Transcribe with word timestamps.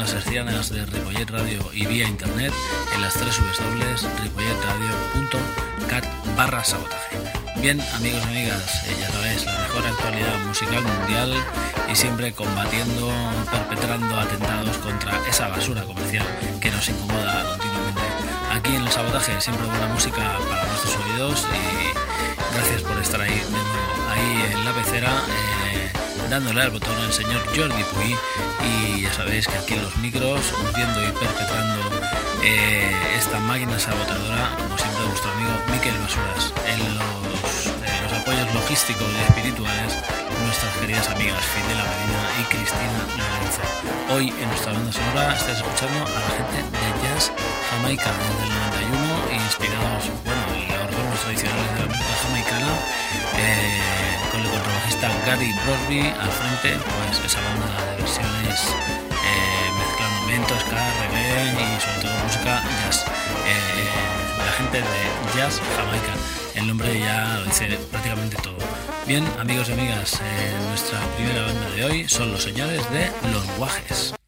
Ondas 0.00 0.24
de 0.70 0.86
Ripollet 0.86 1.28
Radio 1.28 1.60
y 1.74 1.84
vía 1.84 2.08
internet 2.08 2.54
en 2.94 3.02
las 3.02 3.12
tres 3.12 3.38
www.ripolletradio.cat 3.38 6.06
barra 6.34 6.64
sabotaje. 6.64 7.18
Bien 7.60 7.78
amigos 7.94 8.22
y 8.24 8.28
amigas, 8.28 8.82
eh, 8.86 8.96
ya 8.98 9.10
sabéis, 9.10 9.44
la 9.44 9.58
mejor 9.58 9.86
actualidad 9.86 10.38
musical 10.46 10.82
mundial 10.82 11.34
y 11.92 11.94
siempre 11.94 12.32
combatiendo, 12.32 13.12
perpetrando 13.50 14.18
atentados 14.18 14.78
contra 14.78 15.20
esa 15.28 15.48
basura 15.48 15.82
comercial 15.82 16.24
que 16.60 16.70
nos 16.70 16.88
incomoda 16.88 17.44
continuamente. 17.50 18.00
Aquí 18.52 18.76
en 18.76 18.80
el 18.82 18.90
sabotaje 18.90 19.38
siempre 19.38 19.66
buena 19.66 19.88
música 19.88 20.38
para 20.48 20.64
nuestros 20.64 20.96
oídos 20.96 21.46
y 21.52 21.92
gracias 22.54 22.80
por 22.82 22.98
estar 22.98 23.20
ahí 23.20 23.34
de 23.34 23.44
ahí 24.12 24.52
en 24.54 24.64
la 24.64 24.72
pecera, 24.72 25.10
eh, 25.10 25.59
dándole 26.30 26.62
al 26.62 26.70
botón 26.70 26.96
al 26.96 27.12
señor 27.12 27.42
Jordi 27.56 27.82
Puy 27.90 28.16
y 28.62 29.02
ya 29.02 29.12
sabéis 29.12 29.48
que 29.48 29.58
aquí 29.58 29.74
en 29.74 29.82
los 29.82 29.96
micros, 29.96 30.40
hundiendo 30.62 31.02
y 31.02 31.10
perpetrando 31.10 31.82
eh, 32.44 32.94
esta 33.18 33.40
máquina 33.40 33.76
sabotadora, 33.76 34.54
como 34.56 34.78
siempre 34.78 35.06
vuestro 35.06 35.30
amigo 35.32 35.50
Miquel 35.72 35.98
Basuras, 35.98 36.54
en 36.70 36.78
los, 36.94 38.12
apoyos 38.14 38.54
logísticos 38.54 39.08
y 39.10 39.20
espirituales, 39.26 39.98
nuestras 40.46 40.72
queridas 40.78 41.08
amigas 41.10 41.42
Fidela 41.50 41.82
Medina 41.82 42.22
y 42.38 42.44
Cristina 42.46 43.00
Lorenzo. 43.18 43.62
Hoy 44.14 44.28
en 44.30 44.48
nuestra 44.50 44.72
banda 44.72 44.92
sonora 44.92 45.34
estáis 45.34 45.58
escuchando 45.58 45.98
a 45.98 46.14
la 46.14 46.30
gente 46.38 46.62
de 46.62 46.88
Jazz 47.02 47.32
Jamaica 47.70 48.06
desde 48.06 48.42
el 48.46 48.54
91 48.86 49.34
inspirados, 49.34 50.04
bueno, 50.22 50.42
en 50.54 50.78
los 50.78 50.86
ritmos 50.94 51.20
tradicionales 51.26 51.74
de 51.74 51.80
la 51.80 51.86
música 51.90 52.14
jamaicana 52.22 52.72
eh, 53.34 54.19
con 54.30 54.40
el 54.40 54.50
contrabajista 54.50 55.08
Gary 55.26 55.52
Brosby 55.64 56.00
al 56.00 56.30
frente, 56.30 56.78
pues 56.84 57.24
esa 57.24 57.40
banda 57.40 57.66
de 57.90 57.96
versiones 58.02 58.60
eh, 59.10 59.70
mezclando 59.78 60.26
mento, 60.26 60.54
ska, 60.60 60.92
reggae 61.00 61.52
y 61.52 61.80
sobre 61.80 62.00
todo 62.02 62.24
música 62.24 62.62
jazz. 62.84 63.04
Eh, 63.46 63.88
la 64.38 64.52
gente 64.52 64.78
de 64.78 65.38
Jazz 65.38 65.60
Jamaica, 65.76 66.14
el 66.54 66.66
nombre 66.66 66.98
ya 66.98 67.38
lo 67.38 67.44
dice 67.44 67.78
prácticamente 67.90 68.36
todo. 68.42 68.58
Bien, 69.06 69.26
amigos 69.38 69.68
y 69.68 69.72
amigas, 69.72 70.20
eh, 70.22 70.54
nuestra 70.68 71.00
primera 71.16 71.42
banda 71.46 71.70
de 71.70 71.84
hoy 71.84 72.08
son 72.08 72.32
los 72.32 72.42
señores 72.42 72.88
de 72.90 73.10
Los 73.32 73.46
Guajes. 73.56 74.19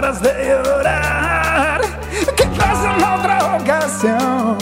Paras 0.00 0.22
de 0.22 0.32
llorar. 0.48 1.80
Quizás 2.36 2.84
en 2.84 3.04
otra 3.04 3.56
ocasión 3.56 4.56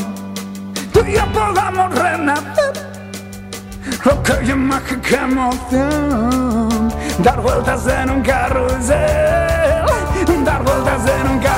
tú 0.93 1.05
y 1.07 1.13
yo 1.13 1.25
podamos 1.33 1.95
renacer. 1.95 2.73
Lo 4.05 4.23
que 4.23 4.33
hay 4.33 4.55
mágica 4.55 5.23
emoción, 5.23 6.93
dar 7.19 7.41
vueltas 7.41 7.87
en 7.87 8.11
un 8.11 8.23
carrusel, 8.23 9.87
dar 10.45 10.63
vueltas 10.65 11.03
en 11.07 11.31
un 11.31 11.39
carrusel. 11.39 11.58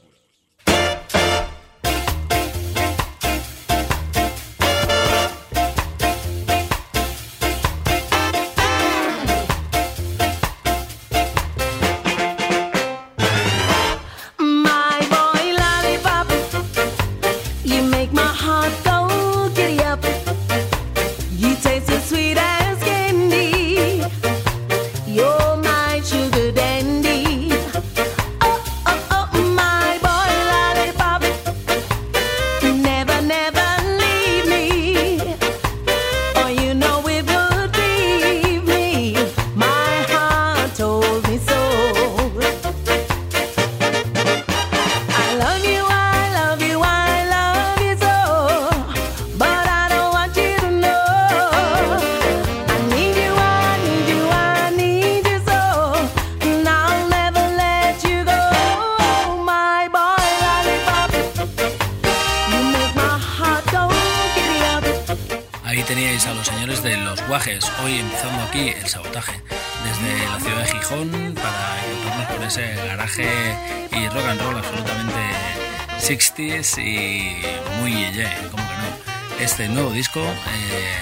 Hoy 67.31 67.99
empezando 67.99 68.43
aquí 68.43 68.69
el 68.71 68.87
sabotaje 68.89 69.41
desde 69.85 70.29
la 70.29 70.37
ciudad 70.41 70.57
de 70.57 70.65
Gijón 70.65 71.33
para 71.33 71.85
encontrarnos 71.85 72.27
con 72.27 72.43
ese 72.43 72.75
garaje 72.87 73.25
y 73.89 74.09
rock 74.09 74.25
and 74.27 74.41
roll 74.41 74.57
absolutamente 74.57 75.15
60s 76.01 76.77
y 76.77 77.41
muy 77.79 77.93
yeye, 77.93 78.27
como 78.51 78.67
que 78.67 78.75
no. 78.75 79.39
Este 79.39 79.69
nuevo 79.69 79.91
disco 79.91 80.19
eh, 80.19 80.95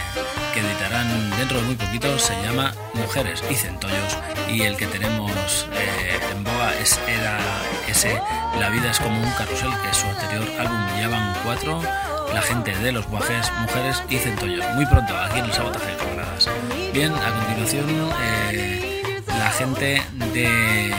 que 0.54 0.60
editarán 0.60 1.32
dentro 1.32 1.62
de 1.62 1.64
muy 1.64 1.76
poquito 1.76 2.20
se 2.20 2.40
llama 2.44 2.76
Mujeres 2.94 3.44
y 3.50 3.56
Centollos 3.56 4.16
y 4.48 4.62
el 4.62 4.78
que 4.78 4.86
tenemos 4.86 5.68
eh, 5.74 6.20
en 6.32 6.44
boga 6.44 6.76
es 6.80 7.00
era 7.08 7.40
ese 7.88 8.22
La 8.60 8.70
vida 8.70 8.92
es 8.92 9.00
como 9.00 9.20
un 9.20 9.32
carrusel 9.32 9.72
que 9.82 9.90
es 9.90 9.98
su 9.98 10.06
anterior 10.06 10.48
álbum 10.60 10.80
ya 11.00 11.08
van 11.08 11.34
cuatro 11.44 11.82
la 12.34 12.42
gente 12.42 12.76
de 12.76 12.92
los 12.92 13.08
guajes, 13.08 13.52
mujeres 13.62 14.04
y 14.10 14.18
centollos. 14.18 14.66
Muy 14.76 14.86
pronto, 14.86 15.18
aquí 15.18 15.40
en 15.40 15.46
el 15.46 15.54
sabotaje. 15.54 16.19
Bien, 16.94 17.14
a 17.14 17.34
continuación, 17.34 17.86
eh, 18.52 19.22
la 19.28 19.52
gente 19.52 20.02
de 20.34 20.92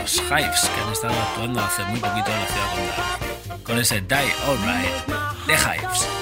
los 0.00 0.16
Hives 0.16 0.70
que 0.74 0.80
han 0.80 0.92
estado 0.92 1.14
actuando 1.14 1.60
hace 1.60 1.84
muy 1.84 2.00
poquito 2.00 2.30
en 2.32 2.40
la 2.40 2.46
ciudad. 2.46 3.58
Con 3.62 3.78
ese 3.78 4.00
Die 4.00 4.16
Alright 4.16 5.06
de 5.46 5.54
Hives. 5.54 6.21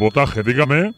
Sabotaje, 0.00 0.42
dígame. 0.42 0.94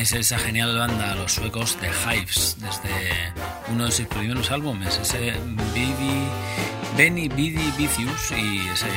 Teníais 0.00 0.12
esa 0.12 0.38
genial 0.38 0.78
banda, 0.78 1.14
los 1.14 1.32
suecos 1.32 1.76
de 1.78 1.88
Hives, 1.88 2.56
desde 2.58 2.88
uno 3.68 3.84
de 3.84 3.92
sus 3.92 4.06
primeros 4.06 4.50
álbumes, 4.50 4.96
ese 4.96 5.34
Bibi, 5.74 6.24
Benny 6.96 7.28
Bidi 7.28 7.70
Vicious 7.76 8.32
y 8.32 8.66
ese 8.68 8.88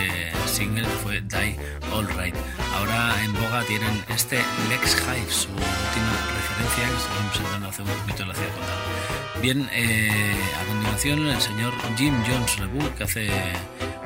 single 0.46 0.88
fue 1.04 1.20
Die 1.20 1.58
Alright. 1.92 2.36
Ahora 2.78 3.22
en 3.22 3.34
boga 3.34 3.64
tienen 3.68 4.02
este 4.08 4.38
Lex 4.70 4.96
Hives, 5.02 5.34
su 5.34 5.50
última 5.50 6.14
referencia 6.38 6.88
que 6.88 6.96
estamos 6.96 7.32
presentando 7.32 7.68
hace 7.68 7.82
un 7.82 7.90
en 7.90 8.28
la 8.30 8.36
ciudad 8.36 8.54
de 9.34 9.42
Bien, 9.42 9.70
eh, 9.74 10.36
a 10.62 10.66
continuación 10.66 11.28
el 11.28 11.42
señor 11.42 11.74
Jim 11.98 12.14
Jones 12.26 12.60
Reboot, 12.60 12.96
que 12.96 13.04
hace 13.04 13.30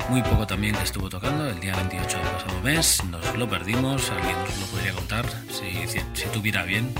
muy 0.08 0.22
poco 0.22 0.46
también 0.46 0.74
que 0.74 0.84
estuvo 0.84 1.08
tocando, 1.08 1.46
el 1.46 1.60
día 1.60 1.74
28 1.76 2.18
del 2.18 2.26
pasado 2.28 2.60
mes, 2.62 3.04
nos 3.04 3.36
lo 3.36 3.48
perdimos, 3.48 4.10
alguien 4.10 4.36
nos 4.38 4.58
lo 4.58 4.66
podría 4.66 4.92
contar 4.92 5.26
si, 5.50 5.86
si, 5.86 6.26
tuviera 6.32 6.62
bien. 6.62 6.94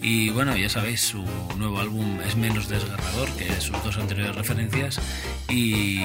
Y 0.00 0.30
bueno, 0.30 0.56
ya 0.56 0.68
sabéis, 0.68 1.00
su 1.00 1.24
nuevo 1.56 1.80
álbum 1.80 2.20
es 2.26 2.36
menos 2.36 2.68
desgarrador 2.68 3.28
que 3.32 3.60
sus 3.60 3.82
dos 3.82 3.96
anteriores 3.98 4.34
referencias 4.34 5.00
y 5.48 6.02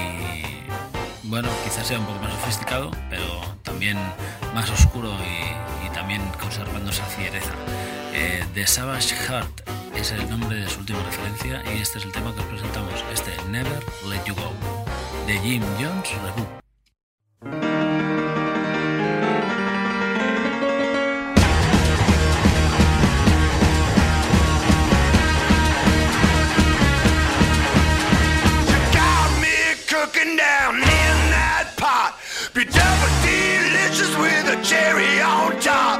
bueno, 1.23 1.49
quizás 1.63 1.87
sea 1.87 1.99
un 1.99 2.05
poco 2.05 2.19
más 2.19 2.33
sofisticado, 2.33 2.91
pero 3.09 3.41
también 3.63 3.97
más 4.53 4.69
oscuro 4.69 5.11
y, 5.23 5.87
y 5.87 5.89
también 5.93 6.21
conservando 6.39 6.91
esa 6.91 7.05
fiereza. 7.05 7.53
Eh, 8.13 8.43
The 8.53 8.67
Savage 8.67 9.15
Heart 9.15 9.69
es 9.95 10.11
el 10.11 10.29
nombre 10.29 10.57
de 10.57 10.69
su 10.69 10.79
última 10.79 11.01
referencia 11.03 11.63
y 11.73 11.81
este 11.81 11.99
es 11.99 12.05
el 12.05 12.11
tema 12.11 12.33
que 12.33 12.41
os 12.41 12.47
presentamos, 12.47 12.93
este 13.13 13.31
Never 13.49 13.83
Let 14.07 14.23
You 14.25 14.35
Go 14.35 14.78
de 15.29 15.37
Jim 15.43 15.61
Jones 15.79 16.09
Reboot. 16.23 16.47
Be 32.55 32.65
double 32.65 33.13
delicious 33.21 34.17
with 34.17 34.49
a 34.49 34.61
cherry 34.63 35.21
on 35.21 35.59
top. 35.61 35.99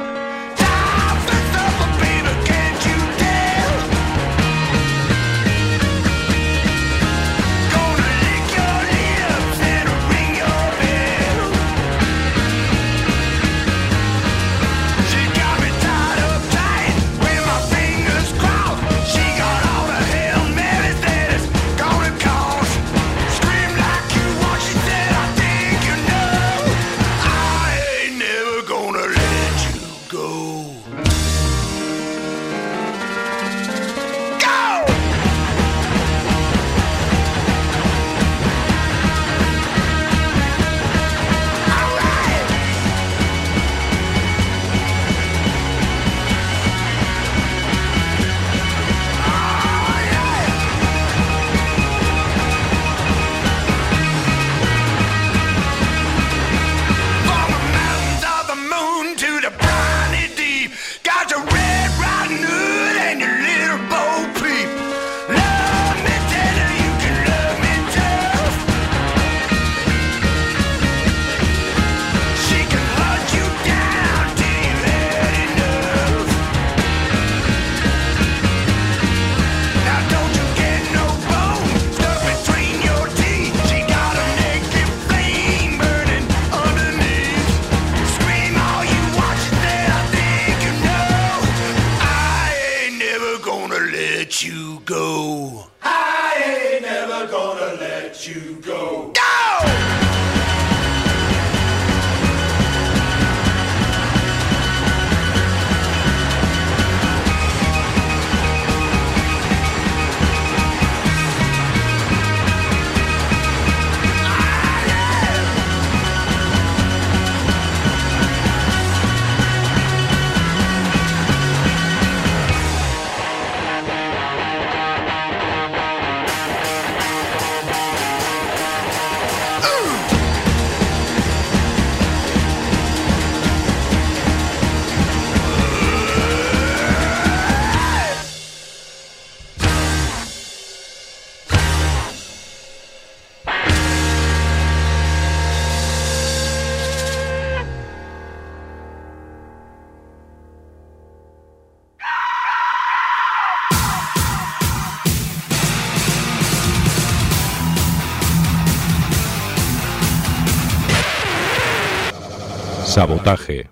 Sabotaje. 162.90 163.70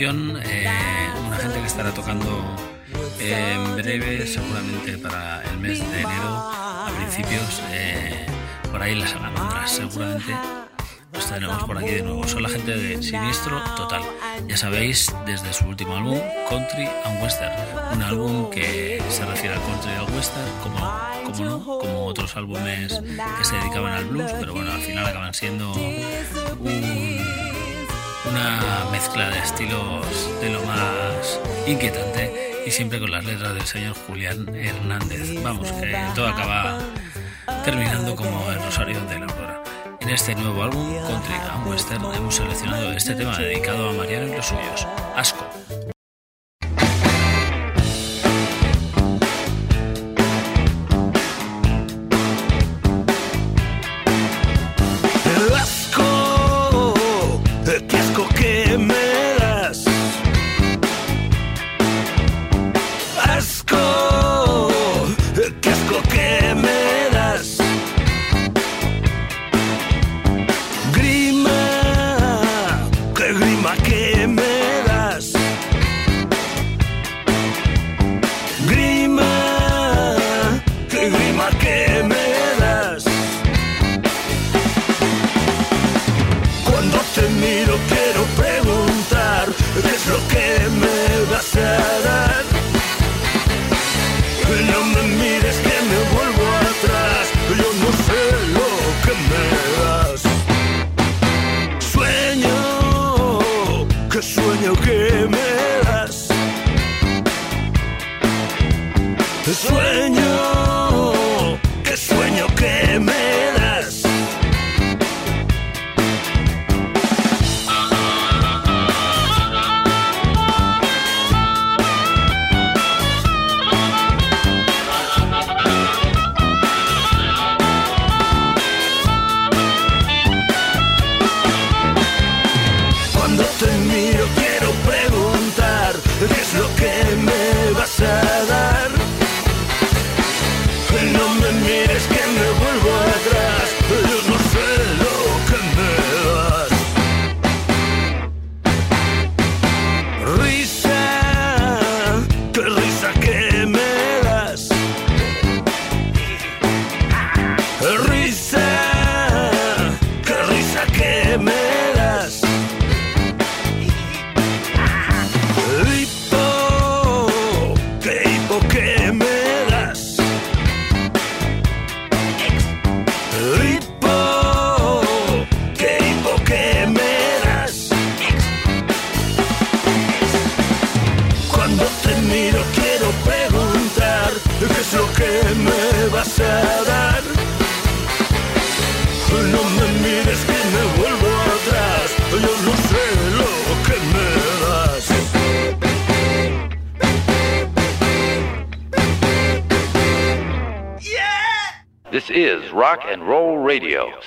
Eh, 0.00 0.66
una 1.26 1.36
gente 1.36 1.60
que 1.60 1.66
estará 1.66 1.92
tocando 1.92 2.56
eh, 3.20 3.52
en 3.54 3.76
breve, 3.76 4.26
seguramente 4.26 4.98
para 4.98 5.42
el 5.44 5.58
mes 5.58 5.78
de 5.78 6.00
enero, 6.00 6.28
a 6.36 6.90
principios, 6.96 7.62
eh, 7.70 8.26
por 8.72 8.82
ahí 8.82 8.94
las 8.96 9.10
salamandras, 9.10 9.70
seguramente 9.70 10.34
los 11.12 11.26
tenemos 11.30 11.62
por 11.62 11.78
aquí 11.78 11.90
de 11.90 12.02
nuevo. 12.02 12.26
Son 12.26 12.42
la 12.42 12.48
gente 12.48 12.76
de 12.76 13.00
Sinistro 13.02 13.60
Total. 13.76 14.02
Ya 14.48 14.56
sabéis, 14.56 15.14
desde 15.26 15.52
su 15.52 15.64
último 15.66 15.96
álbum, 15.96 16.18
Country 16.48 16.88
and 17.04 17.22
Western. 17.22 17.52
Un 17.92 18.02
álbum 18.02 18.50
que 18.50 19.00
se 19.10 19.24
refiere 19.24 19.54
al 19.54 19.62
country 19.62 19.90
y 19.92 19.94
al 19.94 20.12
western, 20.12 20.50
como, 20.64 20.76
como 21.24 21.44
no, 21.44 21.64
como 21.78 22.04
otros 22.06 22.34
álbumes 22.36 23.00
que 23.38 23.44
se 23.44 23.54
dedicaban 23.56 23.92
al 23.92 24.06
blues, 24.06 24.32
pero 24.40 24.54
bueno, 24.54 24.72
al 24.72 24.80
final 24.80 25.06
acaban 25.06 25.32
siendo 25.34 25.72
un- 25.72 27.23
una 28.26 28.84
mezcla 28.90 29.30
de 29.30 29.38
estilos 29.38 30.40
de 30.40 30.50
lo 30.50 30.62
más 30.62 31.40
inquietante 31.66 32.62
y 32.66 32.70
siempre 32.70 32.98
con 32.98 33.10
las 33.10 33.24
letras 33.24 33.54
del 33.54 33.66
señor 33.66 33.94
Julián 34.06 34.54
Hernández. 34.54 35.42
Vamos, 35.42 35.70
que 35.72 35.96
todo 36.14 36.28
acaba 36.28 36.78
terminando 37.64 38.16
como 38.16 38.50
el 38.50 38.62
Rosario 38.62 39.00
de 39.02 39.18
la 39.18 39.26
Aurora. 39.26 39.62
En 40.00 40.10
este 40.10 40.34
nuevo 40.34 40.62
álbum, 40.62 40.94
Country 41.06 41.34
and 41.34 41.66
Western, 41.66 42.04
hemos 42.14 42.34
seleccionado 42.34 42.92
este 42.92 43.14
tema 43.14 43.36
dedicado 43.38 43.90
a 43.90 43.92
Mariano 43.92 44.28
y 44.28 44.36
los 44.36 44.46
suyos, 44.46 44.86
Asco. 45.16 45.53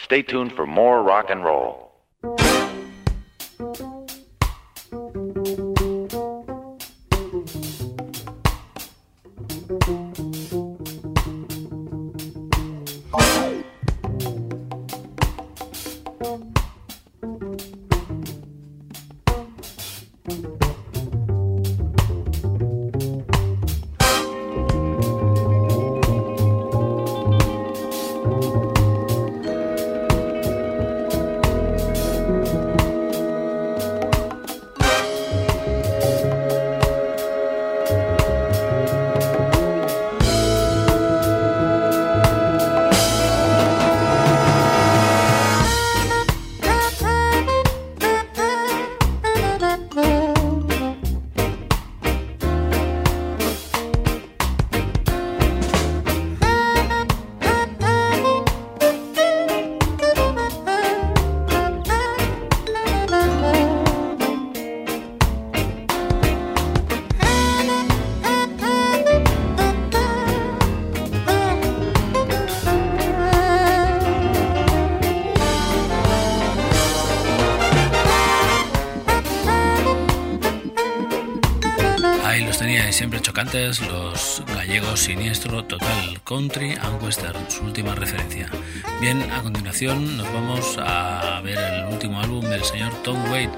Stay 0.07 0.21
tuned 0.21 0.53
for 0.53 0.65
more 0.65 0.96
chocantes 83.57 83.79
los 83.87 84.43
gallegos 84.47 84.99
Siniestro, 84.99 85.63
Total 85.65 86.21
Country 86.23 86.73
and 86.73 87.03
Western, 87.03 87.49
su 87.49 87.63
última 87.63 87.95
referencia. 87.95 88.49
Bien, 89.01 89.21
a 89.31 89.41
continuación 89.41 90.17
nos 90.17 90.31
vamos 90.33 90.77
a 90.79 91.41
ver 91.43 91.57
el 91.57 91.85
último 91.85 92.19
álbum 92.19 92.45
del 92.45 92.63
señor 92.63 92.93
Tom 93.03 93.17
Waite, 93.31 93.55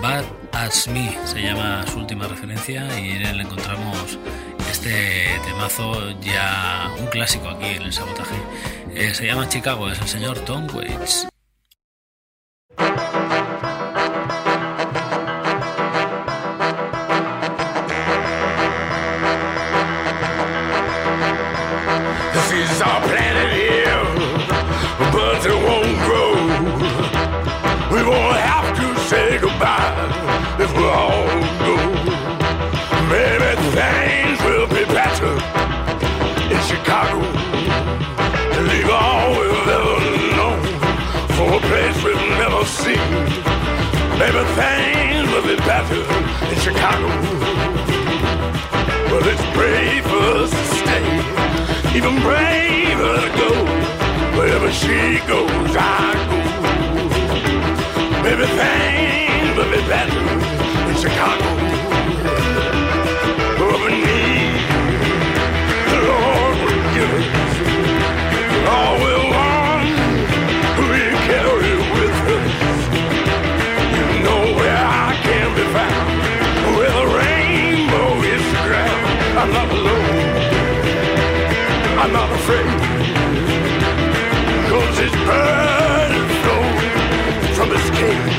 Bad 0.00 0.24
As 0.52 0.88
Me, 0.88 1.16
se 1.24 1.42
llama 1.42 1.84
su 1.86 1.98
última 1.98 2.28
referencia 2.28 2.86
y 2.98 3.10
en 3.10 3.26
él 3.26 3.40
encontramos 3.40 4.18
este 4.70 5.26
temazo 5.44 6.10
ya 6.20 6.90
un 6.98 7.06
clásico 7.06 7.48
aquí 7.48 7.66
en 7.66 7.82
el 7.82 7.92
sabotaje. 7.92 8.36
Eh, 8.94 9.14
se 9.14 9.26
llama 9.26 9.48
Chicago, 9.48 9.90
es 9.90 10.00
el 10.00 10.08
señor 10.08 10.38
Tom 10.40 10.66
Waits. 10.74 11.28
Seen. 42.84 43.10
Maybe 44.18 44.42
things 44.60 45.26
will 45.32 45.46
be 45.52 45.56
better 45.66 46.02
in 46.52 46.58
Chicago. 46.66 47.08
Well, 49.10 49.26
it's 49.32 49.46
brave 49.56 50.04
for 50.10 50.22
us 50.42 50.50
to 50.50 50.64
stay, 50.82 51.06
even 51.96 52.14
braver 52.22 53.14
to 53.24 53.30
go. 53.42 53.50
Wherever 54.38 54.70
she 54.70 55.18
goes, 55.26 55.74
I 55.76 56.14
go. 56.30 56.38
Maybe 58.22 58.46
things 58.62 59.56
will 59.56 59.70
be 59.76 59.82
better 59.88 60.22
in 60.90 60.96
Chicago. 61.04 61.77
Afraid, 82.48 82.64
cause 84.70 84.98
his 84.98 85.12
is 85.12 85.20
flown 86.42 86.74
from 87.56 87.68
his 87.76 87.86
cage. 87.98 88.36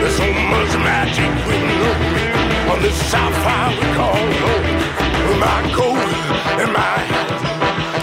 There's 0.00 0.16
so 0.16 0.28
much 0.52 0.72
magic 0.84 1.30
we 1.48 1.56
know 1.80 2.72
on 2.72 2.78
this 2.82 2.96
sapphire 3.10 3.70
we 3.70 3.86
call 3.96 4.16
home. 4.42 4.68
My 5.40 5.60
coat 5.72 6.08
and 6.60 6.70
my 6.72 6.96
hat, 7.10 7.30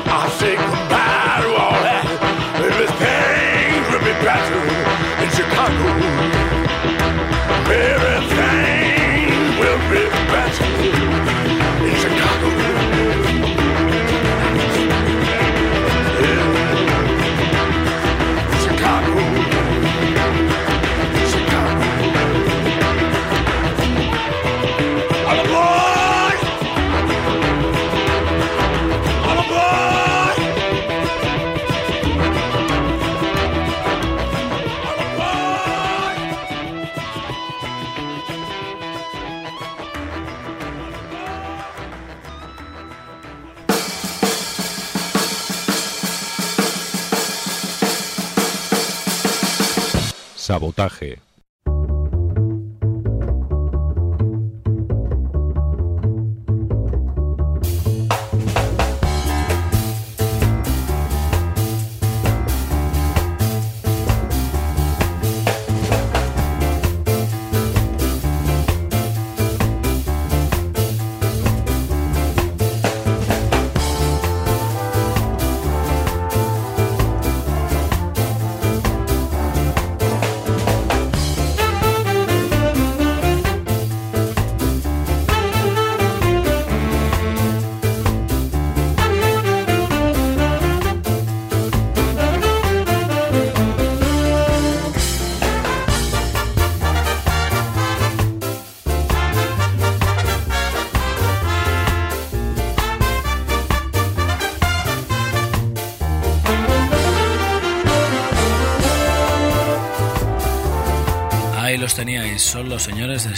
I'll 0.08 0.32
say 0.39 0.56
goodbye 0.56 1.41
to 1.43 1.50
all 1.62 1.80
that. 1.88 2.06
Maybe 2.58 2.86
things 3.04 3.86
will 3.91 4.06
be 4.10 4.15
better 4.26 4.62
in 5.22 5.30
Chicago. 5.38 5.89
Everything 7.93 9.30
will 9.60 9.82
be 9.91 10.04
better 10.34 11.07
Sabotaje. 50.47 51.19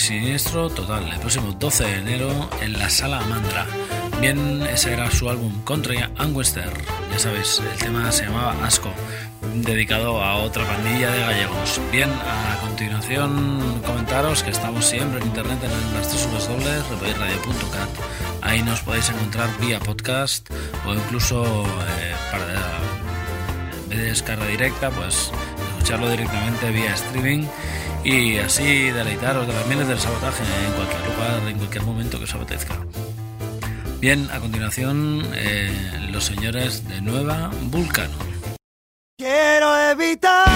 Siniestro 0.09 0.71
Total, 0.71 1.07
el 1.07 1.19
próximo 1.19 1.51
12 1.51 1.83
de 1.83 1.95
enero 1.97 2.49
en 2.61 2.73
la 2.73 2.89
Sala 2.89 3.21
Mandra. 3.29 3.67
Bien, 4.19 4.63
ese 4.63 4.93
era 4.93 5.11
su 5.11 5.29
álbum 5.29 5.63
Country 5.63 5.97
and. 5.97 6.35
Ya 7.11 7.19
sabéis, 7.19 7.59
el 7.59 7.77
tema 7.77 8.11
se 8.11 8.25
llamaba 8.25 8.55
Asco, 8.65 8.91
dedicado 9.53 10.19
a 10.19 10.37
otra 10.37 10.65
pandilla 10.65 11.11
de 11.11 11.19
gallegos. 11.19 11.79
Bien, 11.91 12.09
a 12.09 12.57
continuación 12.59 13.83
comentaros 13.85 14.41
que 14.41 14.49
estamos 14.49 14.83
siempre 14.83 15.19
en 15.21 15.27
internet 15.27 15.59
en 15.63 15.93
las 15.93 16.09
tres 16.09 16.27
www.repoirradio.cat. 16.27 17.89
Ahí 18.41 18.63
nos 18.63 18.81
podéis 18.81 19.09
encontrar 19.09 19.47
vía 19.59 19.79
podcast 19.79 20.49
o 20.87 20.93
incluso 20.95 21.65
eh, 21.65 22.15
para 22.31 22.47
de 23.89 24.05
descarga 24.05 24.47
directa, 24.47 24.89
pues 24.89 25.31
escucharlo 25.77 26.09
directamente 26.09 26.71
vía 26.71 26.95
streaming 26.95 27.45
y 28.03 28.37
así 28.37 28.91
deleitaros 28.91 29.47
de 29.47 29.53
las 29.53 29.67
mieles 29.67 29.87
del 29.87 29.99
sabotaje 29.99 30.43
en 30.65 30.73
cualquier 30.73 31.01
lugar, 31.05 31.47
en 31.47 31.57
cualquier 31.57 31.83
momento 31.83 32.17
que 32.17 32.23
os 32.23 32.35
apetezca. 32.35 32.75
Bien, 33.99 34.29
a 34.31 34.39
continuación, 34.39 35.23
eh, 35.35 36.07
los 36.11 36.23
señores 36.23 36.87
de 36.87 37.01
Nueva 37.01 37.51
Vulcano. 37.63 38.15
Quiero 39.17 39.77
evitar 39.91 40.48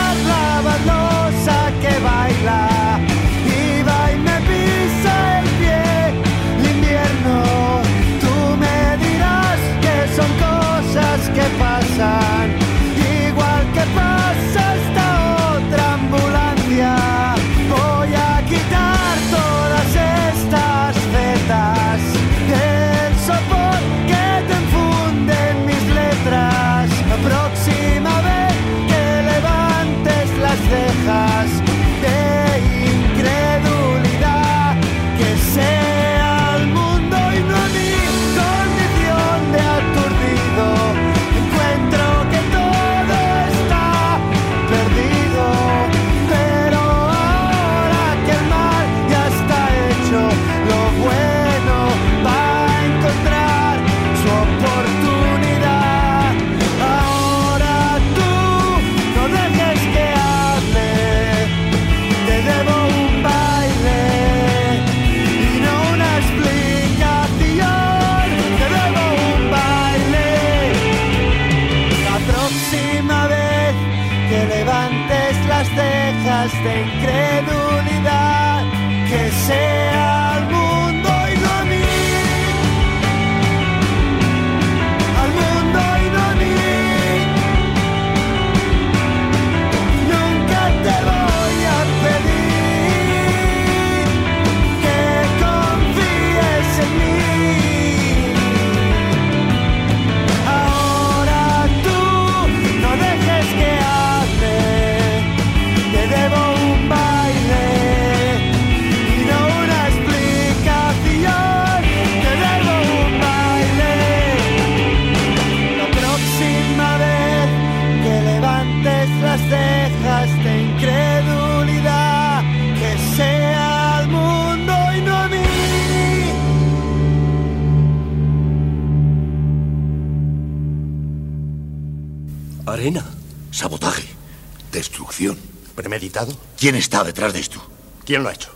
¿Quién 136.64 136.76
está 136.76 137.04
detrás 137.04 137.34
de 137.34 137.42
esto? 137.42 137.62
¿Quién 138.06 138.24
lo 138.24 138.30
ha 138.30 138.34
hecho? 138.34 138.50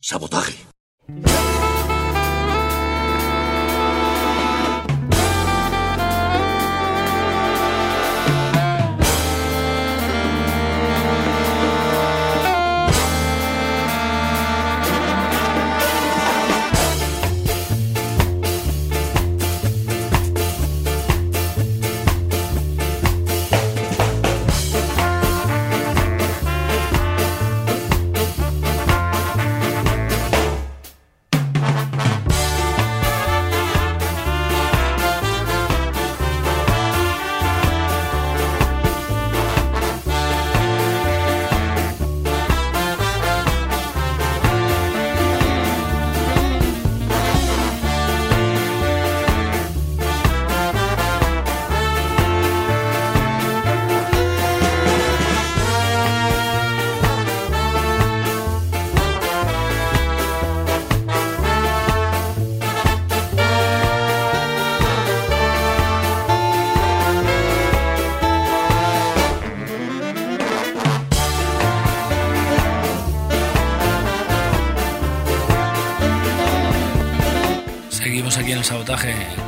Sabotaje. 0.00 0.65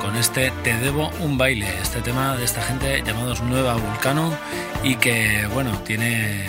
Con 0.00 0.14
este 0.16 0.52
Te 0.62 0.74
debo 0.74 1.10
un 1.20 1.38
baile, 1.38 1.66
este 1.80 2.02
tema 2.02 2.36
de 2.36 2.44
esta 2.44 2.60
gente 2.60 3.02
llamados 3.02 3.40
Nueva 3.40 3.74
Vulcano 3.74 4.30
y 4.82 4.96
que, 4.96 5.46
bueno, 5.54 5.78
tiene 5.86 6.44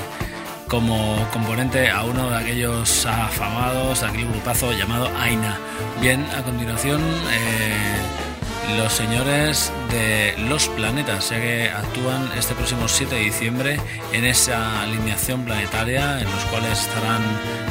como 0.67 1.15
componente 1.31 1.89
a 1.89 2.03
uno 2.03 2.29
de 2.29 2.37
aquellos 2.37 3.05
afamados, 3.05 4.03
aquel 4.03 4.27
grupazo 4.27 4.73
llamado 4.73 5.09
Aina. 5.17 5.57
Bien, 6.01 6.25
a 6.37 6.43
continuación, 6.43 7.01
eh, 7.31 8.77
los 8.77 8.91
señores 8.91 9.71
de 9.91 10.35
Los 10.49 10.67
Planetas, 10.67 11.29
ya 11.29 11.39
que 11.39 11.69
actúan 11.69 12.29
este 12.37 12.53
próximo 12.53 12.87
7 12.87 13.15
de 13.15 13.21
diciembre 13.21 13.79
en 14.11 14.25
esa 14.25 14.81
alineación 14.81 15.45
planetaria, 15.45 16.19
en 16.19 16.29
los 16.29 16.43
cuales 16.45 16.81
estarán 16.81 17.21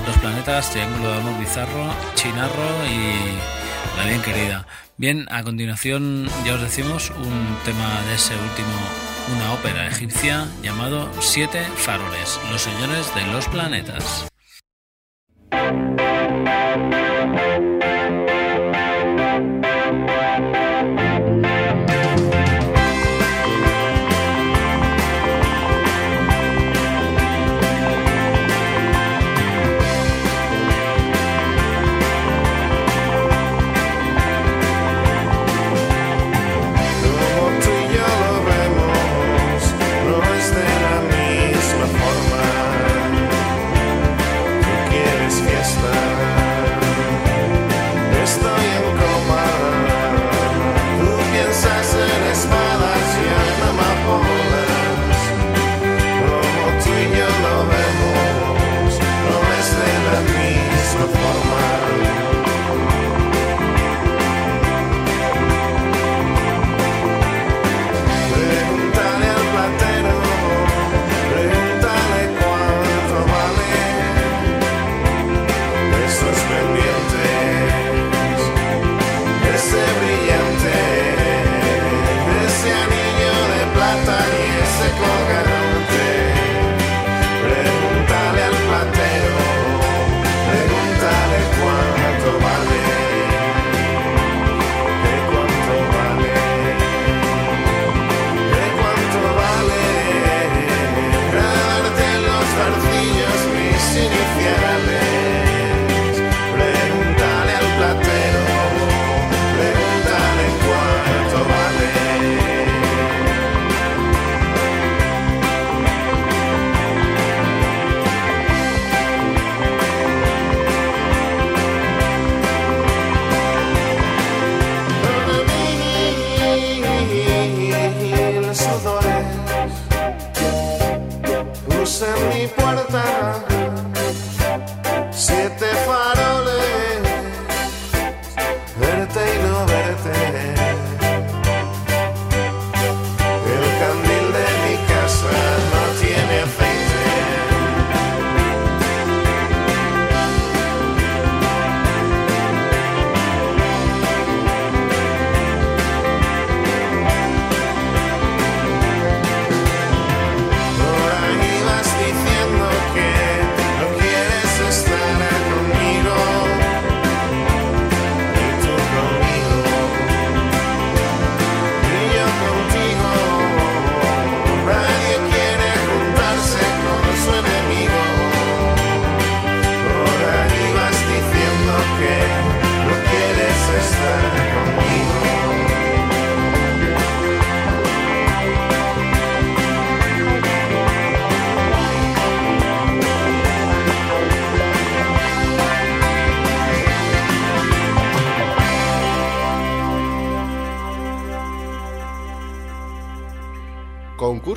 los 0.07 0.17
planetas, 0.19 0.71
Triángulo 0.71 1.11
de 1.11 1.19
Amor 1.19 1.39
Bizarro, 1.39 1.93
Chinarro 2.15 2.87
y 2.87 3.68
la 3.97 4.05
bien 4.05 4.23
querida. 4.23 4.67
Bien, 4.97 5.27
a 5.31 5.43
continuación 5.43 6.29
ya 6.45 6.55
os 6.55 6.63
decimos 6.63 7.11
un 7.11 7.57
tema 7.65 8.03
de 8.09 8.15
ese 8.15 8.35
último, 8.35 8.75
una 9.37 9.53
ópera 9.53 9.87
egipcia 9.87 10.47
llamado 10.63 11.11
Siete 11.21 11.63
Faroles, 11.77 12.41
los 12.51 12.63
señores 12.63 13.15
de 13.15 13.27
los 13.33 13.47
planetas. 13.49 14.29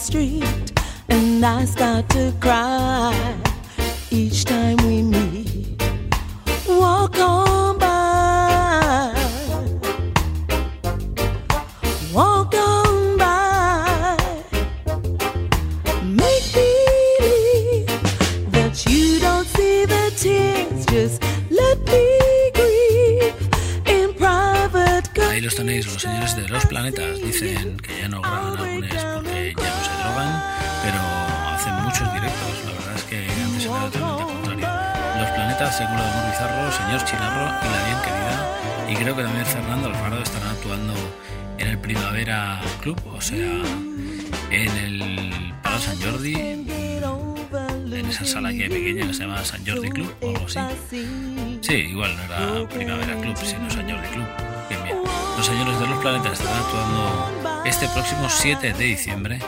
Street 0.00 0.72
and 1.10 1.44
I 1.44 1.66
start 1.66 2.08
to 2.10 2.32
cry 2.40 3.14
each 4.10 4.44
time 4.46 4.78
we 4.86 5.02
meet, 5.02 5.82
walk 6.66 7.18
on 7.18 7.78
by, 7.78 9.14
walk 12.14 12.54
on 12.54 13.18
by, 13.18 14.16
make 16.02 16.46
believe 16.54 17.86
that 18.52 18.86
you 18.88 19.20
don't 19.20 19.46
see 19.46 19.84
the 19.84 20.10
tears, 20.16 20.86
just 20.86 21.22
let 21.50 21.78
me 21.88 22.20
los 25.40 25.54
tenéis, 25.54 25.86
los 25.86 26.02
señores 26.02 26.36
de 26.36 26.48
los 26.48 26.66
planetas. 26.66 27.20
Dicen 27.20 27.78
que 27.78 27.98
ya 27.98 28.08
no 28.08 28.20
graban 28.20 28.58
álbumes 28.58 29.04
porque 29.14 29.39
pero 30.82 30.98
hacen 31.54 31.74
muchos 31.82 32.12
directos. 32.12 32.64
La 32.64 32.72
verdad 32.72 32.94
es 32.96 33.04
que 33.04 33.26
antes 33.42 33.64
era 33.64 33.90
totalmente 33.90 34.24
contrario. 34.24 34.68
Los 35.18 35.30
planetas, 35.30 35.76
Século 35.76 36.02
de 36.02 36.10
Amor 36.10 36.30
Bizarro, 36.30 36.72
Señor 36.72 37.04
Chinarro 37.04 37.46
y 37.62 37.68
La 37.70 37.84
Bien 37.84 37.98
Querida. 38.04 38.36
Y 38.88 38.94
creo 38.96 39.16
que 39.16 39.22
también 39.22 39.46
Fernando 39.46 39.88
Alfaro 39.88 40.22
estarán 40.22 40.48
actuando 40.48 40.94
en 41.58 41.68
el 41.68 41.78
Primavera 41.78 42.60
Club, 42.80 43.00
o 43.06 43.20
sea, 43.20 43.36
en 44.50 44.76
el 44.78 45.54
Palau 45.62 45.80
San 45.80 46.00
Jordi, 46.00 46.34
en 46.34 48.06
esa 48.08 48.24
sala 48.24 48.50
que 48.52 48.64
hay 48.64 48.68
pequeña 48.68 49.06
que 49.06 49.14
se 49.14 49.22
llama 49.22 49.44
San 49.44 49.64
Jordi 49.66 49.90
Club 49.90 50.12
o 50.22 50.30
algo 50.30 50.46
así. 50.46 50.58
Sí, 51.60 51.74
igual 51.74 52.16
no 52.16 52.22
era 52.22 52.68
Primavera 52.68 53.20
Club, 53.20 53.36
sino 53.36 53.70
San 53.70 53.88
Jordi 53.88 54.08
Club. 54.08 54.26
Bien, 54.70 54.82
bien. 54.84 54.96
Los 55.36 55.46
señores 55.46 55.78
de 55.78 55.86
los 55.86 55.98
planetas 55.98 56.32
estarán 56.32 56.62
actuando 56.62 57.62
este 57.64 57.88
próximo 57.88 58.28
7 58.28 58.72
de 58.72 58.84
diciembre 58.84 59.38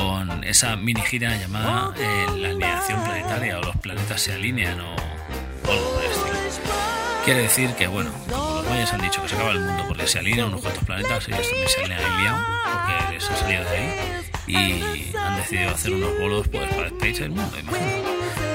con 0.00 0.44
esa 0.44 0.76
mini 0.76 1.00
gira 1.02 1.36
llamada 1.36 1.92
eh, 1.98 2.26
La 2.36 2.48
Alineación 2.48 3.02
Planetaria 3.04 3.58
o 3.58 3.62
Los 3.62 3.76
Planetas 3.76 4.20
se 4.20 4.32
alinean 4.32 4.80
o, 4.80 4.94
o 4.94 5.70
algo 5.70 5.90
por 5.94 6.04
el. 6.04 6.10
Quiere 7.24 7.42
decir 7.42 7.70
que, 7.74 7.86
bueno, 7.86 8.10
como 8.28 8.54
los 8.54 8.68
mayas 8.68 8.92
han 8.94 9.02
dicho 9.02 9.22
que 9.22 9.28
se 9.28 9.34
acaba 9.34 9.50
el 9.50 9.60
mundo 9.60 9.84
porque 9.86 10.06
se 10.06 10.18
alinean 10.18 10.48
unos 10.48 10.62
cuantos 10.62 10.84
planetas, 10.84 11.28
ellos 11.28 11.46
también 11.48 11.68
se 11.68 11.84
han 11.84 11.92
alineado 11.92 12.38
porque 12.64 13.14
les 13.14 13.30
han 13.30 13.36
salido 13.36 13.64
de 13.64 13.70
ahí 13.70 13.92
y 14.46 15.16
han 15.16 15.36
decidido 15.36 15.70
hacer 15.70 15.92
unos 15.92 16.18
bolos 16.18 16.48
pues, 16.48 16.68
para 16.70 16.84
despedirse 16.84 17.22
del 17.22 17.32
mundo, 17.32 17.58
imagino. 17.58 17.86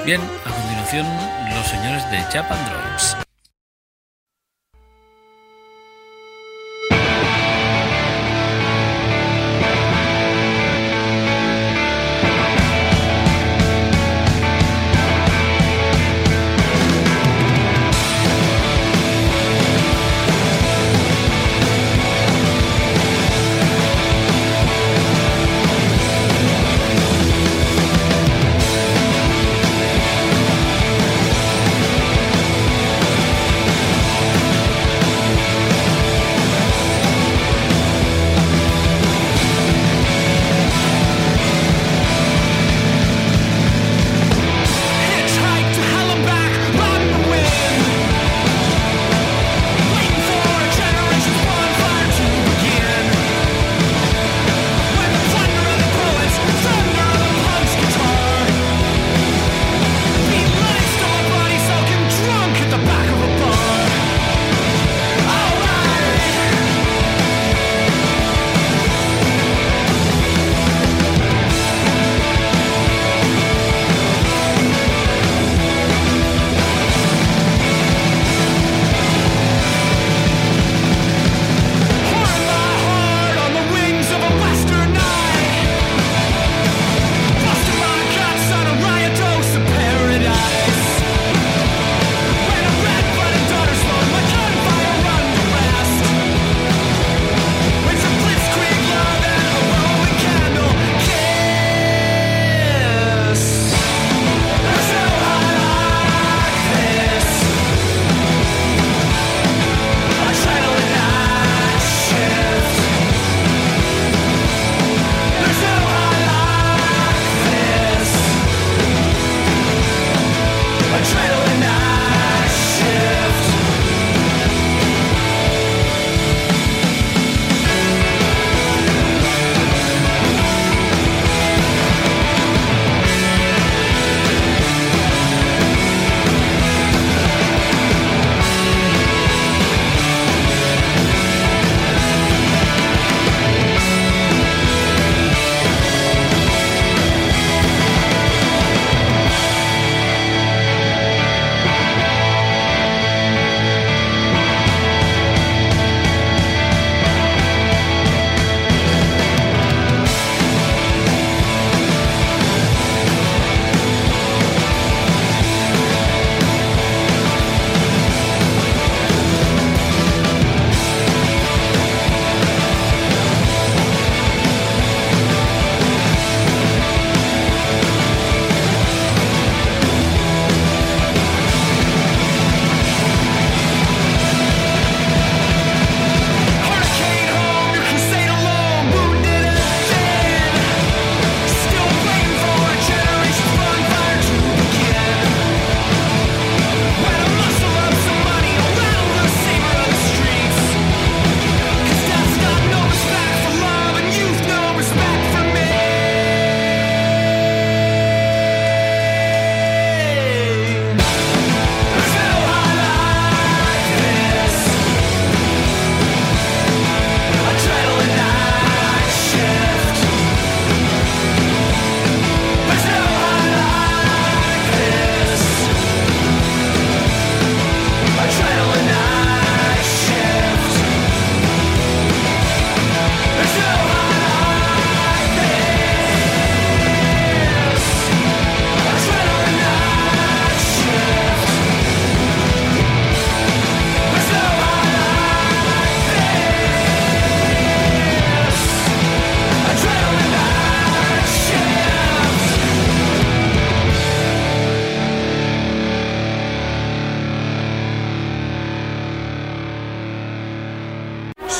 Bien, 0.05 0.21
a 0.45 0.49
continuación, 0.49 1.05
los 1.55 1.67
señores 1.67 2.11
de 2.11 2.17
Japan 2.23 2.59
Drones. 2.65 3.24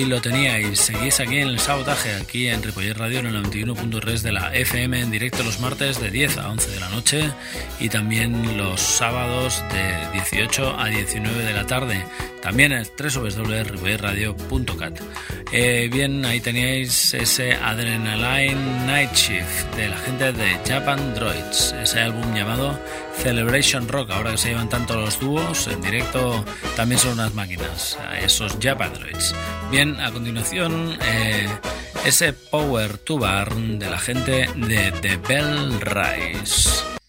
Ahí 0.00 0.06
lo 0.06 0.22
teníais, 0.22 0.80
seguís 0.80 1.20
aquí 1.20 1.40
en 1.40 1.48
el 1.48 1.58
sabotaje, 1.58 2.14
aquí 2.14 2.48
en 2.48 2.62
Ripollet 2.62 2.96
Radio 2.96 3.18
en 3.18 3.26
el 3.26 3.44
91.3 3.44 4.22
de 4.22 4.32
la 4.32 4.54
FM 4.54 4.98
en 4.98 5.10
directo 5.10 5.42
los 5.42 5.60
martes 5.60 6.00
de 6.00 6.10
10 6.10 6.38
a 6.38 6.48
11 6.48 6.70
de 6.70 6.80
la 6.80 6.88
noche 6.88 7.30
y 7.80 7.90
también 7.90 8.56
los 8.56 8.80
sábados 8.80 9.62
de 9.70 10.10
18 10.14 10.80
a 10.80 10.86
19 10.86 11.44
de 11.44 11.52
la 11.52 11.66
tarde, 11.66 12.02
también 12.42 12.72
en 12.72 12.84
www.ripolletradio.cat. 12.84 15.00
Eh, 15.52 15.88
bien, 15.92 16.24
ahí 16.24 16.40
teníais 16.40 17.14
ese 17.14 17.54
Adrenaline 17.54 18.86
Night 18.86 19.14
Shift 19.14 19.76
de 19.76 19.88
la 19.88 19.96
gente 19.98 20.32
de 20.32 20.58
Japan 20.66 21.14
Droids, 21.14 21.72
ese 21.82 22.00
álbum 22.00 22.34
llamado 22.34 22.76
Celebration 23.16 23.86
Rock, 23.88 24.10
ahora 24.10 24.32
que 24.32 24.38
se 24.38 24.48
llevan 24.50 24.68
tanto 24.68 25.00
los 25.00 25.18
dúos, 25.20 25.68
en 25.68 25.80
directo 25.80 26.44
también 26.76 26.98
son 26.98 27.12
unas 27.12 27.34
máquinas, 27.34 27.96
esos 28.22 28.58
Japan 28.60 28.92
Droids. 28.94 29.32
Bien, 29.70 29.98
a 30.00 30.10
continuación, 30.10 30.98
eh, 31.02 31.48
ese 32.04 32.32
Power 32.32 32.98
Tubar 32.98 33.54
de 33.54 33.90
la 33.90 33.98
gente 33.98 34.48
de 34.56 34.92
The 35.02 35.16
Bell 35.16 35.80
Rise. 35.80 36.99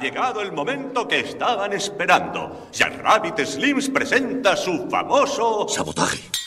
Llegado 0.00 0.40
el 0.40 0.52
momento 0.52 1.06
que 1.06 1.20
estaban 1.20 1.72
esperando. 1.72 2.68
Jack 2.72 3.00
Rabbit 3.02 3.40
Slims 3.40 3.88
presenta 3.90 4.56
su 4.56 4.88
famoso... 4.88 5.68
Sabotaje. 5.68 6.39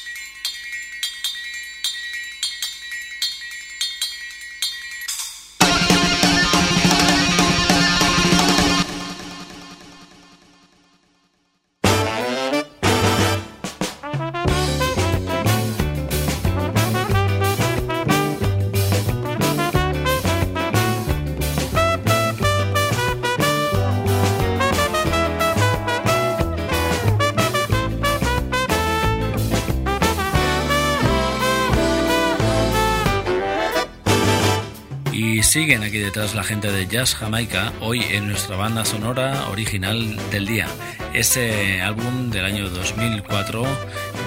Siguen 35.54 35.84
aquí 35.84 35.99
detrás 35.99 36.34
la 36.34 36.43
gente 36.43 36.72
de 36.72 36.88
Jazz 36.88 37.14
Jamaica, 37.14 37.72
hoy 37.80 38.01
en 38.10 38.28
nuestra 38.28 38.56
banda 38.56 38.84
sonora 38.86 39.49
original 39.49 40.18
del 40.32 40.47
día. 40.47 40.66
Ese 41.14 41.80
álbum 41.80 42.32
del 42.32 42.45
año 42.45 42.72
2004 42.72 43.64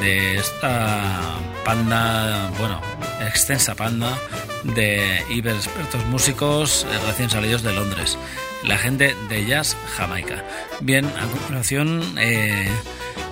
de 0.00 0.36
esta 0.36 1.40
panda, 1.64 2.48
bueno, 2.60 2.80
extensa 3.26 3.74
panda 3.74 4.16
de 4.62 5.20
hiperexpertos 5.28 6.06
músicos 6.06 6.86
eh, 6.88 6.98
recién 7.08 7.28
salidos 7.28 7.64
de 7.64 7.72
Londres. 7.72 8.16
La 8.62 8.78
gente 8.78 9.16
de 9.28 9.46
Jazz 9.46 9.76
Jamaica. 9.96 10.44
Bien, 10.78 11.06
a 11.06 11.26
continuación, 11.26 12.04
eh, 12.20 12.68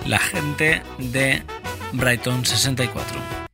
la 0.05 0.19
gente 0.19 0.81
de 0.97 1.43
Brighton 1.93 2.45
64. 2.45 3.44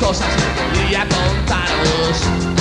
Cosas 0.00 0.28
que 0.36 0.60
podría 0.60 1.06
contaros, 1.08 2.55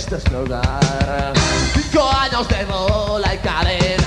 este 0.00 0.16
es 0.16 0.30
mi 0.30 0.36
hogar. 0.36 1.34
Cinco 1.74 2.10
años 2.10 2.48
de 2.48 2.64
bola 2.64 3.34
y 3.34 3.38
cadena, 3.38 3.99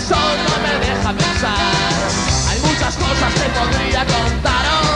sol 0.00 0.36
no 0.48 0.56
me 0.62 0.74
deja 0.86 1.12
pensar. 1.12 1.58
Hay 2.48 2.58
muchas 2.60 2.94
cosas 2.96 3.32
que 3.34 3.48
podría 3.58 4.06
contaros, 4.06 4.86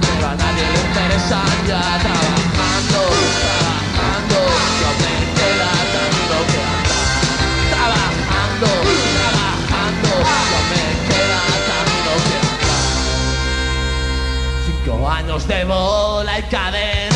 pero 0.00 0.28
a 0.28 0.34
nadie 0.34 0.64
le 0.72 0.80
interesa 0.86 1.40
ya 1.66 1.82
trabajando, 2.04 3.00
trabajando. 3.42 4.38
No 4.82 4.90
me 5.02 5.14
queda 5.36 5.70
camino 5.94 6.38
que 6.50 6.60
andar. 6.74 7.10
Trabajando, 7.74 8.68
trabajando, 9.18 10.10
no 10.52 10.60
me 10.70 10.84
queda 11.08 11.40
camino 11.68 12.12
que 12.26 12.36
andar. 12.46 12.84
Cinco 14.66 14.94
años 15.10 15.40
de 15.48 15.64
bola 15.64 16.38
y 16.38 16.42
cadena. 16.44 17.15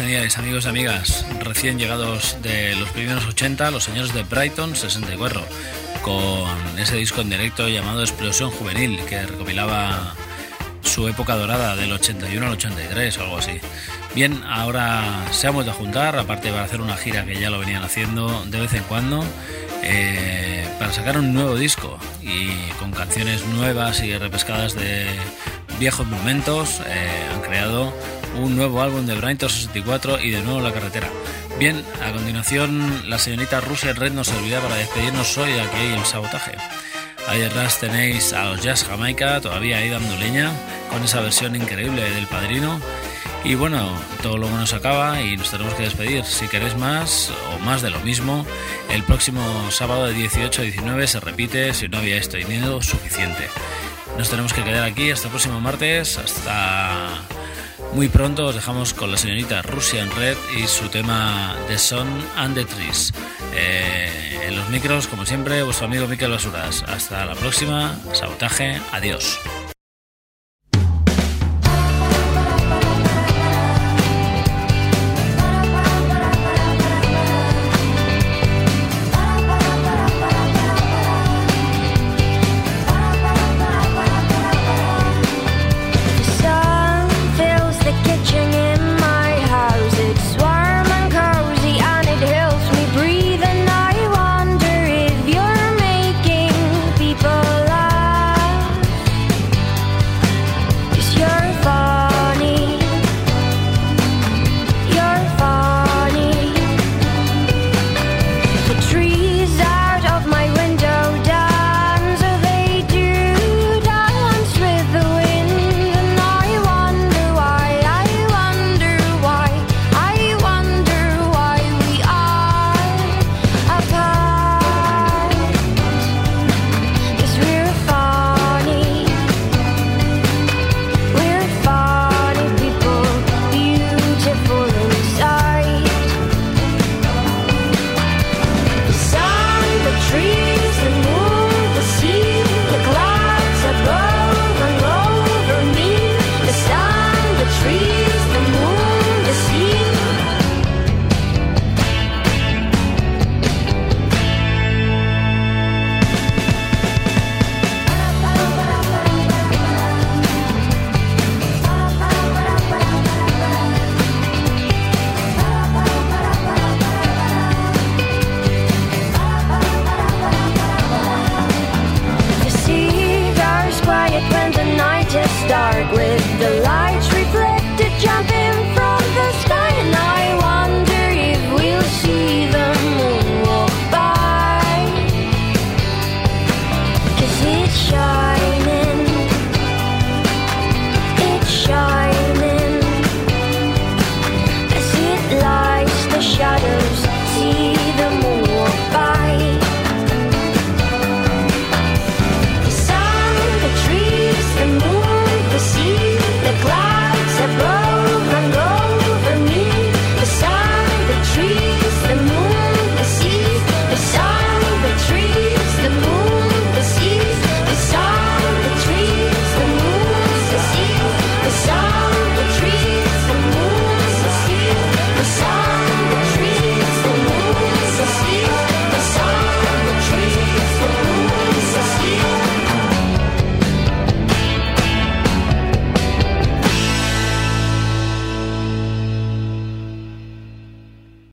Teníais, 0.00 0.38
amigos 0.38 0.64
y 0.64 0.68
amigas, 0.68 1.26
recién 1.40 1.78
llegados 1.78 2.38
de 2.40 2.74
los 2.74 2.88
primeros 2.88 3.26
80, 3.26 3.70
los 3.70 3.84
señores 3.84 4.14
de 4.14 4.22
Brighton 4.22 4.74
64, 4.74 5.44
con 6.00 6.78
ese 6.78 6.96
disco 6.96 7.20
en 7.20 7.28
directo 7.28 7.68
llamado 7.68 8.00
Explosión 8.00 8.50
Juvenil, 8.50 8.98
que 9.04 9.20
recopilaba 9.26 10.14
su 10.80 11.06
época 11.06 11.36
dorada 11.36 11.76
del 11.76 11.92
81 11.92 12.46
al 12.46 12.52
83 12.52 13.18
o 13.18 13.22
algo 13.24 13.38
así. 13.38 13.60
Bien, 14.14 14.42
ahora 14.46 15.26
se 15.32 15.48
han 15.48 15.52
vuelto 15.52 15.72
a 15.72 15.74
juntar, 15.74 16.16
aparte 16.16 16.50
para 16.50 16.64
hacer 16.64 16.80
una 16.80 16.96
gira 16.96 17.26
que 17.26 17.38
ya 17.38 17.50
lo 17.50 17.58
venían 17.58 17.82
haciendo 17.82 18.46
de 18.46 18.58
vez 18.58 18.72
en 18.72 18.84
cuando, 18.84 19.22
eh, 19.82 20.66
para 20.78 20.94
sacar 20.94 21.18
un 21.18 21.34
nuevo 21.34 21.56
disco 21.56 21.98
y 22.22 22.48
con 22.78 22.90
canciones 22.92 23.44
nuevas 23.48 24.02
y 24.02 24.16
repescadas 24.16 24.74
de 24.74 25.06
viejos 25.78 26.06
momentos, 26.06 26.80
eh, 26.86 27.28
han 27.34 27.42
creado 27.42 27.92
un 28.40 28.56
nuevo 28.56 28.80
álbum 28.80 29.06
de 29.06 29.14
Brighton 29.14 29.50
64 29.50 30.20
y 30.20 30.30
de 30.30 30.42
nuevo 30.42 30.60
La 30.60 30.72
Carretera. 30.72 31.08
Bien, 31.58 31.84
a 32.02 32.12
continuación 32.12 33.08
la 33.08 33.18
señorita 33.18 33.60
Rusia 33.60 33.92
Red 33.92 34.12
nos 34.12 34.28
servirá 34.28 34.60
para 34.60 34.76
despedirnos 34.76 35.36
hoy 35.36 35.52
aquí 35.52 35.76
hay 35.76 35.92
el 35.92 36.04
sabotaje. 36.04 36.52
Ahí 37.28 37.40
detrás 37.40 37.78
tenéis 37.78 38.32
a 38.32 38.46
los 38.46 38.62
Jazz 38.62 38.84
Jamaica, 38.84 39.40
todavía 39.40 39.76
ahí 39.78 39.90
dando 39.90 40.16
leña, 40.16 40.50
con 40.88 41.02
esa 41.04 41.20
versión 41.20 41.54
increíble 41.54 42.02
del 42.10 42.26
Padrino. 42.26 42.80
Y 43.44 43.54
bueno, 43.54 43.92
todo 44.22 44.38
lo 44.38 44.48
bueno 44.48 44.66
se 44.66 44.76
acaba 44.76 45.20
y 45.20 45.36
nos 45.36 45.50
tenemos 45.50 45.74
que 45.74 45.84
despedir. 45.84 46.24
Si 46.24 46.48
queréis 46.48 46.76
más 46.76 47.30
o 47.54 47.58
más 47.58 47.82
de 47.82 47.90
lo 47.90 48.00
mismo, 48.00 48.46
el 48.90 49.02
próximo 49.04 49.70
sábado 49.70 50.06
de 50.06 50.14
18 50.14 50.62
a 50.62 50.64
19 50.64 51.06
se 51.06 51.20
repite 51.20 51.74
si 51.74 51.88
no 51.88 51.98
habíais 51.98 52.28
tenido 52.28 52.80
suficiente. 52.82 53.48
Nos 54.16 54.30
tenemos 54.30 54.52
que 54.52 54.64
quedar 54.64 54.84
aquí 54.84 55.10
hasta 55.10 55.28
el 55.28 55.30
próximo 55.30 55.60
martes, 55.60 56.18
hasta 56.18 57.22
muy 57.94 58.08
pronto 58.08 58.46
os 58.46 58.54
dejamos 58.54 58.94
con 58.94 59.10
la 59.10 59.16
señorita 59.16 59.62
Russian 59.62 60.10
Red 60.10 60.36
y 60.56 60.66
su 60.66 60.88
tema 60.88 61.56
The 61.68 61.78
Sun 61.78 62.08
and 62.36 62.54
the 62.54 62.64
Trees. 62.64 63.12
Eh, 63.54 64.40
en 64.46 64.56
los 64.56 64.68
micros, 64.70 65.06
como 65.06 65.26
siempre, 65.26 65.62
vuestro 65.62 65.86
amigo 65.86 66.06
Miquel 66.06 66.30
Basuras. 66.30 66.82
Hasta 66.84 67.26
la 67.26 67.34
próxima, 67.34 67.98
sabotaje, 68.12 68.80
adiós. 68.92 69.38